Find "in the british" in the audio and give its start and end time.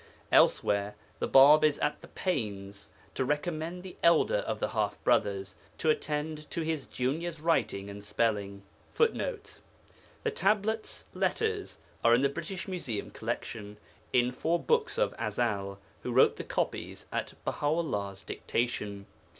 12.15-12.67